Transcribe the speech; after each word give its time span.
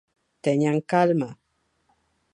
Teñan 0.45 0.77
calma. 0.91 1.29